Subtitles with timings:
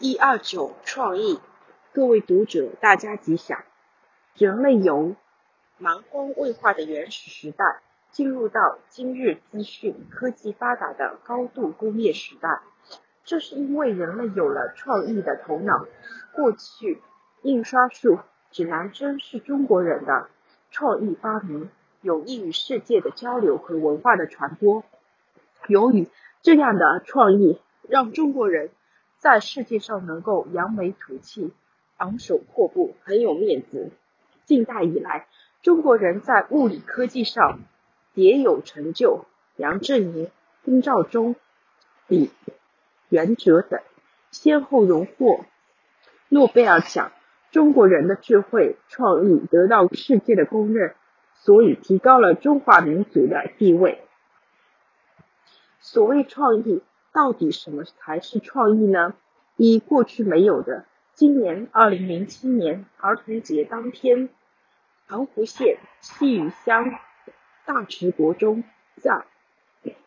[0.00, 1.40] 一二九创意，
[1.92, 3.64] 各位读者大家吉祥。
[4.36, 5.16] 人类由
[5.76, 7.80] 蛮荒未化的原始时代，
[8.12, 12.60] 进入到今日资讯科技发达的高度工业时代，
[13.24, 15.84] 这是因为人类有了创意的头脑。
[16.32, 17.02] 过去
[17.42, 18.20] 印刷术、
[18.52, 20.28] 指南针是中国人的
[20.70, 21.70] 创意发明，
[22.02, 24.84] 有益于世界的交流和文化的传播。
[25.66, 26.06] 由于
[26.40, 28.70] 这样的创意，让中国人
[29.18, 31.52] 在世界上能够扬眉吐气、
[31.96, 33.90] 昂首阔步，很有面子。
[34.44, 35.26] 近代以来，
[35.60, 37.58] 中国人在物理科技上
[38.14, 39.24] 迭有成就，
[39.56, 40.30] 杨振宁、
[40.62, 41.34] 丁肇中、
[42.06, 42.30] 李
[43.08, 43.80] 元哲等
[44.30, 45.44] 先后荣获
[46.28, 47.10] 诺贝尔奖。
[47.50, 50.94] 中国人的智慧创意得到世界的公认，
[51.34, 54.04] 所以提高了中华民族的地位。
[55.80, 56.82] 所谓创意。
[57.12, 59.14] 到底什么才是创意呢？
[59.56, 60.84] 一、过去没有的。
[61.14, 64.28] 今年二零零七年儿童节当天，
[65.08, 66.92] 澎湖县西屿乡
[67.66, 68.62] 大池国中
[68.96, 69.24] 在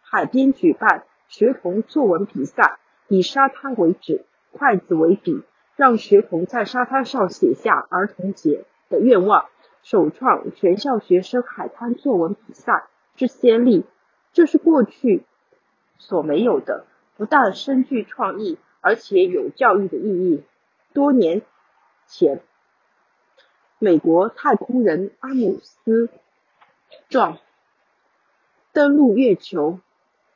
[0.00, 5.42] 海边举办学童作文比赛，以沙滩为纸，筷子为笔，
[5.76, 9.46] 让学童在沙滩上写下儿童节的愿望，
[9.82, 13.84] 首创全校学生海滩作文比赛之先例。
[14.32, 15.22] 这是过去
[15.98, 16.84] 所没有的。
[17.16, 20.42] 不但深具创意，而且有教育的意义。
[20.92, 21.42] 多年
[22.06, 22.40] 前，
[23.78, 26.10] 美国太空人阿姆斯
[27.08, 27.38] 壮
[28.72, 29.80] 登陆月球，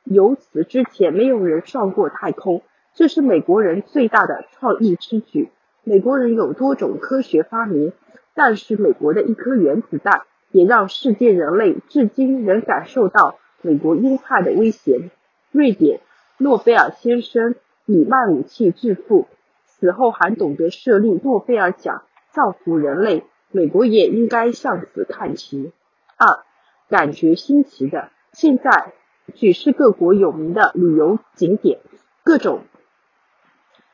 [0.03, 2.63] 由此之前没有人上过太空，
[2.95, 5.51] 这是美国人最大的创意之举。
[5.83, 7.93] 美国人有多种科学发明，
[8.33, 15.11] 但是美国的一颗原子弹也让世界人类至今仍感受到美国鹰派的威胁。
[15.51, 16.01] 瑞典。
[16.37, 19.27] 诺贝尔先生以卖武器致富，
[19.65, 23.23] 死后还懂得设立诺贝尔奖，造福人类。
[23.51, 25.71] 美国也应该向此看齐。
[26.17, 26.43] 二，
[26.89, 28.93] 感觉新奇的，现在
[29.35, 31.79] 举世各国有名的旅游景点，
[32.23, 32.63] 各种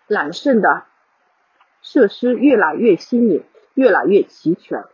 [0.07, 0.83] 揽胜的
[1.81, 4.85] 设施越来越新颖，越来越齐全。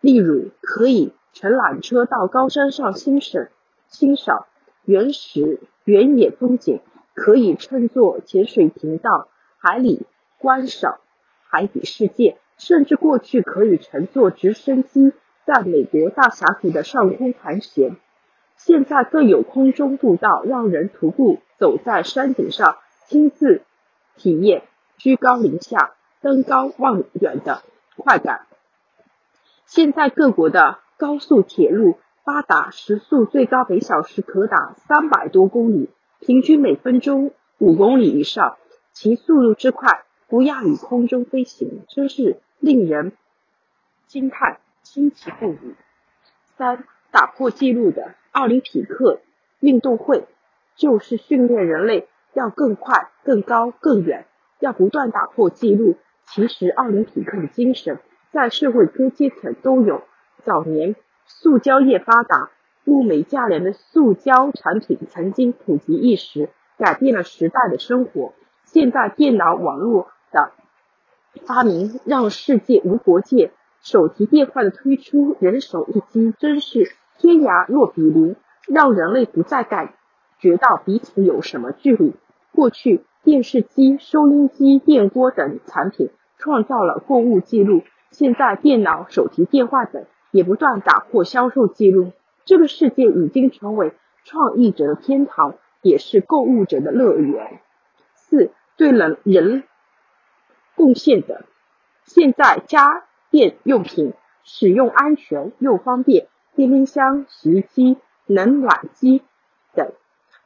[0.00, 3.48] 例如，可以乘缆车到高山上欣赏
[3.88, 4.46] 欣赏
[4.86, 5.60] 原始。
[5.84, 6.80] 原野风景
[7.14, 10.04] 可以乘坐潜水艇到海里
[10.38, 10.98] 观赏
[11.48, 15.12] 海底世界，甚至过去可以乘坐直升机
[15.44, 17.94] 在美国大峡谷的上空盘旋。
[18.56, 23.62] 现在更有空中步道，让人徒步走在山顶上，亲自
[24.16, 24.64] 体验
[24.98, 27.62] 居高临下、登高望远的
[27.96, 28.46] 快感。
[29.66, 31.96] 现在各国的高速铁路。
[32.26, 38.56] 发达时速最高每小时可达三百多公里，平均每分钟五公里以上，
[38.92, 43.12] 其速度之快不亚于空中飞行，真是令人
[44.08, 45.76] 惊叹，惊奇不已。
[46.56, 46.82] 三、
[47.12, 49.20] 打破纪录的奥林匹克
[49.60, 50.26] 运动会，
[50.74, 54.26] 就是训练人类要更快、更高、更远，
[54.58, 55.96] 要不断打破纪录。
[56.24, 58.00] 其实奥林匹克的精神
[58.32, 60.02] 在社会各阶层都有。
[60.42, 60.96] 早年。
[61.26, 62.50] 塑胶业发达，
[62.84, 68.32] 物美价廉的塑胶产品曾经普及一时，改变了时代的生活。
[68.64, 70.52] 现在电脑网络的
[71.44, 73.50] 发明，让世界无国界。
[73.82, 79.94] 手提电话的推出，人手一机，真是天涯若比邻，让人类不再感
[80.38, 82.14] 觉到彼此有什么距离。
[82.52, 90.04] 过去，电视机、收音机、电锅等产品创造了购物记录，现在电脑、手提电话等。
[90.36, 92.12] 也不断打破销售记录，
[92.44, 97.60] 这个世界已经成为创意者的天堂，也是购物者的乐园。
[98.12, 99.64] 四，对人人
[100.74, 101.46] 贡献的，
[102.04, 104.12] 现在家电用品
[104.44, 107.96] 使用安全又方便，电冰箱、洗衣机、
[108.26, 109.22] 冷暖机
[109.74, 109.90] 等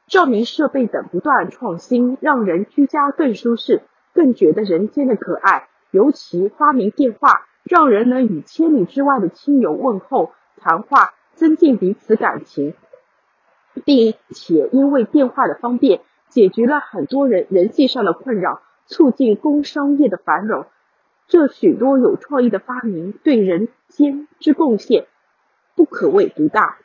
[0.06, 3.82] 照明设备等不断创新，让人居家更舒适，
[4.14, 5.66] 更觉得人间的可爱。
[5.90, 7.48] 尤其发明电话。
[7.62, 12.74] 让人能与千里之外的亲友问候、谈话，增进彼此感情，
[13.84, 20.66] 并且因为电话的方便，解决了很多人人际上的困扰，促进工商业的繁荣。
[21.28, 25.06] 这许多有创意的发明对人间之贡献，
[25.76, 26.78] 不可谓不大。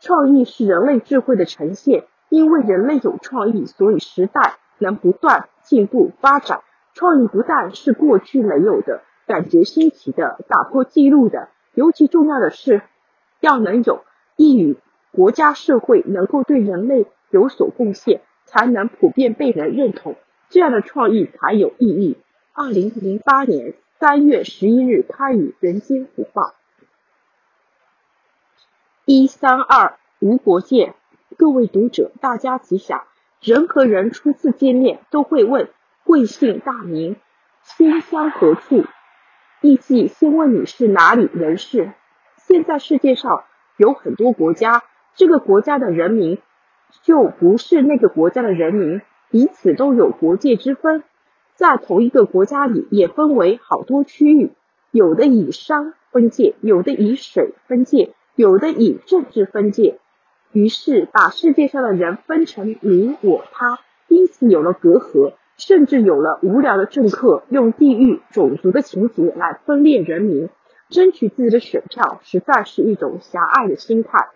[0.00, 6.62] 创意是人类智慧的呈现，因为人类有创意，所以时代能不断进步发展。
[6.94, 9.02] 创意不但是过去没有的。
[9.28, 12.82] 感觉新奇的，打破记录的，尤其重要的是，
[13.40, 14.02] 要能有
[14.36, 14.76] 益于
[15.12, 20.16] 国家社会，能够对人类有所贡献，才能普遍被人认同。
[20.48, 22.16] 这样的创意才有意义。
[22.54, 26.42] 二零零八年三月十一日刊于《人间福报》。
[29.04, 30.94] 一三二无国界，
[31.36, 33.04] 各位读者，大家吉祥。
[33.40, 35.68] 人和人初次见面都会问
[36.02, 37.16] 贵姓大名，
[37.62, 38.84] 迁乡何处，
[39.60, 41.92] 意即先问你是哪里人士。
[42.36, 43.44] 现在世界上
[43.76, 44.82] 有很多国家，
[45.14, 46.38] 这个国家的人民
[47.02, 51.02] 就不是那个国家的人民，彼此都有国界之分。
[51.54, 54.52] 在同一个国家里，也分为好多区域，
[54.90, 58.14] 有的以山分界，有的以水分界。
[58.36, 59.98] 有的以政治分界，
[60.52, 70.48] 于是把世界上的人分成你我他，因此有了隔阂，甚至有了无聊的政客用地域、种族的情节来分裂人民，
[70.88, 74.28] 争取自己的选票，实在是一种狭隘的心态。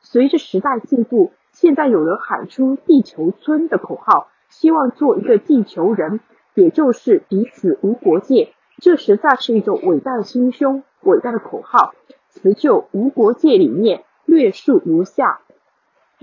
[0.00, 6.20] 随着时代进步，现在有人喊出“地球村”的口号，希望做一个地球人，
[6.54, 11.92] 也就是彼此无国界，这实在是一种伟大的心胸，伟大的口号。
[12.28, 15.40] 辞旧无国界理念略述如下：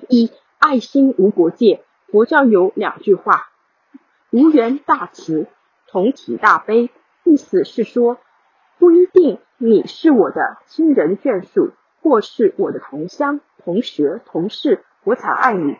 [0.07, 1.83] 一、爱心无国界。
[2.07, 3.49] 佛教有两句话：
[4.31, 5.47] 无缘大慈，
[5.87, 6.89] 同体大悲。
[7.23, 8.17] 意思是说，
[8.79, 11.71] 不一定你是我的亲人眷属，
[12.01, 15.77] 或是我的同乡、同学、同事，我才爱你，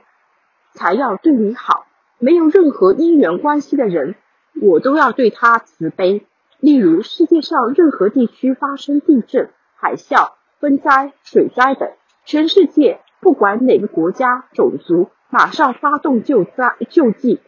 [0.74, 1.86] 才要对你好。
[2.20, 4.16] 没有任何因缘关系的人，
[4.62, 6.26] 我都要对他慈悲。
[6.60, 9.52] 例如，世界上任何地区发生地震。
[9.80, 11.92] 海啸、风灾、水灾等，
[12.26, 17.40] 全世界不管哪个国家、种族，马上发动救灾救济，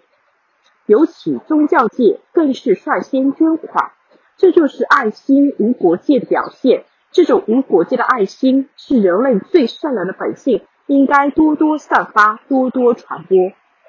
[0.90, 3.92] 尤其宗教界更是率先捐款，
[4.38, 6.84] 这就是爱心无国界的表现。
[7.12, 13.38] 这种无国界的爱心是人类最善良的本性，应该多多散发，多多传播。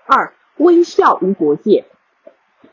[0.07, 1.87] 二、微笑无国界，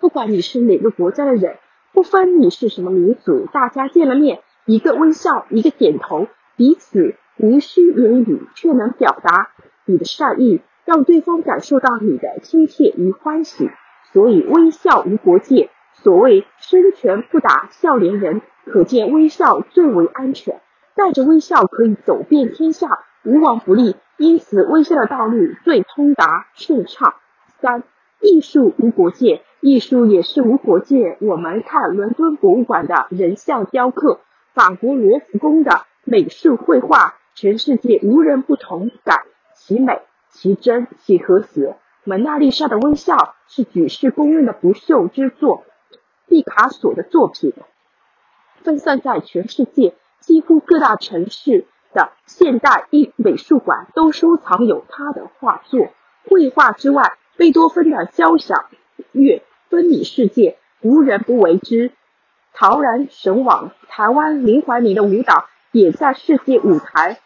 [0.02, 1.56] 不管你是哪个国家的人，
[1.94, 4.42] 不分你是什么民族，大家见了面。
[4.66, 6.28] 一个微笑，一个点头，
[6.58, 9.52] 彼此无需言语，却能表达
[9.86, 13.70] 你的善意，让对方感受到你的亲切与欢喜。
[14.18, 15.70] 所以微笑无国界。
[15.94, 20.60] 所谓生拳不打笑脸人，可见微笑最为安全。
[20.96, 22.88] 带着微笑可以走遍天下，
[23.24, 23.96] 无往不利。
[24.18, 27.14] 因此，微笑的道路最通达顺畅。
[27.62, 27.84] 三、
[28.20, 31.20] 艺术无国界，艺术也是无国界。
[31.22, 34.22] 我们看伦敦博物馆的人像雕刻。
[34.56, 39.20] 法国罗浮宫的美术绘画，全世界无人不同感
[39.56, 41.78] 其美、其真、其和谐。
[42.08, 45.66] 蒙娜丽莎的微笑是举世公认的不朽之作。
[46.26, 47.52] 毕卡索的作品
[48.64, 55.90] 分散在全世界几乎各大城市的现代艺美术馆都收藏有他的画作。
[56.30, 58.68] 绘画之外，贝多芬的交响
[59.12, 61.92] 乐风靡世界，无人不为之。
[62.54, 65.44] 陶然神往，台湾林怀民的舞蹈
[65.74, 67.20] 也在世界舞台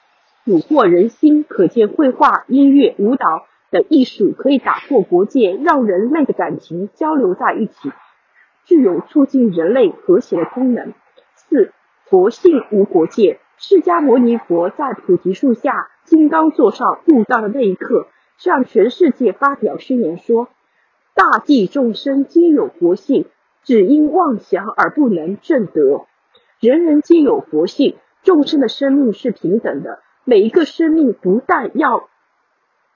[0.44, 1.44] 虏获人心。
[1.44, 7.92] 可见绘画、音乐、舞蹈的艺术可以打破国界，让人类的感情交流在一起，
[8.66, 10.94] 具有促进人类和谐的功能。
[11.34, 11.72] 四、
[12.06, 13.40] 佛性无国界。
[13.58, 18.08] 释迦牟尼佛在菩提树下金刚座上悟道的那一刻，
[18.38, 20.50] 向全世界发表宣言说
[21.16, 23.26] ：“大地众生皆有佛性。”
[23.64, 26.08] 只因妄想而不能证得。
[26.60, 30.00] 人人皆有佛性，众生的生命是平等的。
[30.26, 32.10] 每一个生命不但要，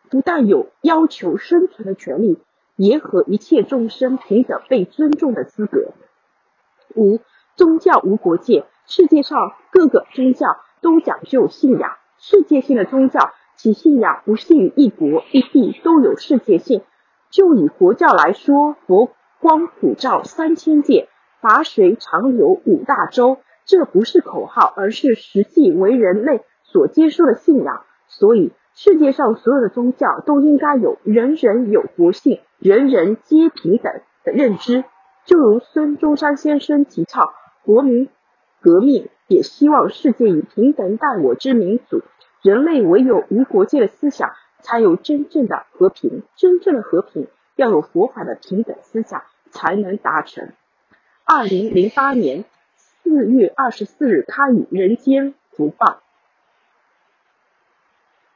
[0.10, 2.40] 不但有要求生存的权利，
[2.76, 5.94] 也和一切众生平等被尊重的资格。
[6.96, 7.20] 五、
[7.56, 8.66] 宗教无国界。
[8.88, 16.82] 世界上各个宗教都讲究信仰，世界性的宗教，其信仰不限于一国一地，都有世界性。
[17.32, 19.12] 就以佛教来说，佛。
[19.42, 21.08] 光普照三千界，
[21.40, 23.38] 法水长流五大洲。
[23.66, 27.84] 这不是口号，而是实际为人类所接受的信仰。
[28.08, 34.84] 所以，世界上所有的宗教都应该有人人有佛性、人人皆平等的认知。
[35.26, 37.30] 就如孙中山先生提倡
[37.64, 38.10] 国民
[38.62, 42.02] 革命，也希望世界以平等待我之民族。
[42.44, 46.22] 人类唯有无国界的思想，才有真正的和平。
[46.36, 49.24] 真正的和平，要有佛法的平等思想。
[49.52, 50.50] 才能达成。
[51.24, 52.44] 二零零八年
[52.76, 55.86] 四月二十四日刊于《人间福报》。